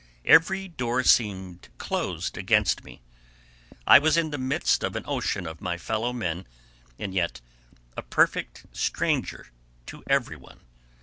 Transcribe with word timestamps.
Every 0.25 0.67
door 0.67 1.03
seemed 1.03 1.69
closed 1.77 2.35
against 2.35 2.83
me. 2.83 3.03
I 3.85 3.99
was 3.99 4.17
in 4.17 4.31
the 4.31 4.39
midst 4.39 4.83
of 4.83 4.95
an 4.95 5.03
ocean 5.05 5.45
of 5.45 5.61
my 5.61 5.77
fellow 5.77 6.11
men, 6.11 6.47
and 6.97 7.13
yet 7.13 7.39
a 7.95 8.01
perfect 8.01 8.65
stranger 8.73 9.49
to 9.85 10.03
every 10.09 10.37
one. 10.37 10.61